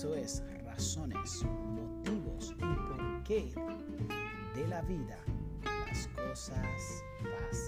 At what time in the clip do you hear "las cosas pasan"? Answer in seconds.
5.62-7.59